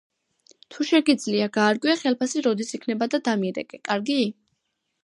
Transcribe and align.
თუ 0.75 0.85
შეგიძლია, 0.91 1.49
გაარკვიე 1.57 1.95
ხელფასი 2.01 2.45
როდის 2.49 2.75
იქნება 2.79 3.11
და 3.17 3.21
დამირეკე, 3.31 3.83
კარგი?! 3.93 4.21